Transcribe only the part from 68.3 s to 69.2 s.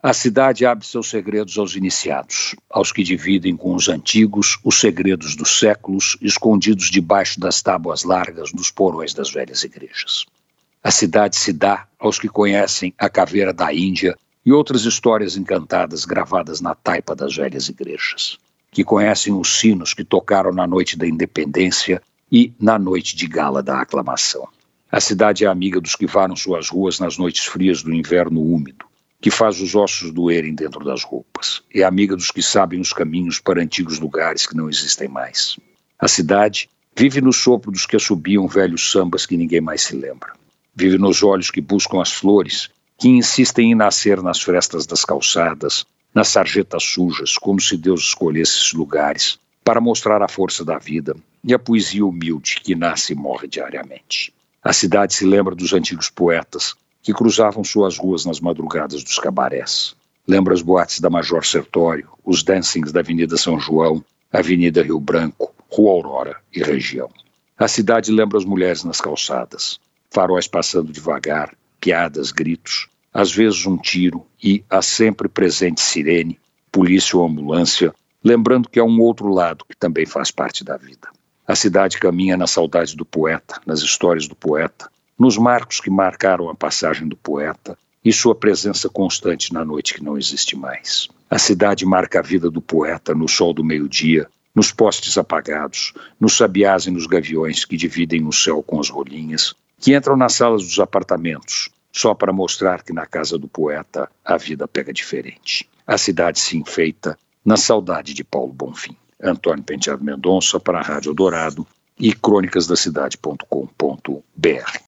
as mulheres nas